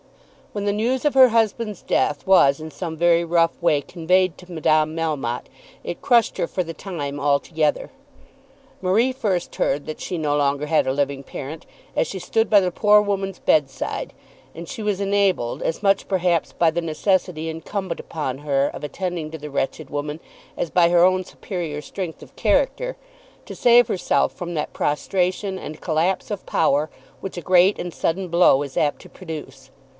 [0.53, 4.51] When the news of her husband's death was in some very rough way conveyed to
[4.51, 5.45] Madame Melmotte,
[5.83, 7.89] it crushed her for the time altogether.
[8.81, 12.59] Marie first heard that she no longer had a living parent as she stood by
[12.59, 14.11] the poor woman's bedside,
[14.55, 19.31] and she was enabled, as much perhaps by the necessity incumbent upon her of attending
[19.31, 20.19] to the wretched woman
[20.57, 22.97] as by her own superior strength of character,
[23.45, 26.89] to save herself from that prostration and collapse of power
[27.21, 29.69] which a great and sudden blow is apt to produce.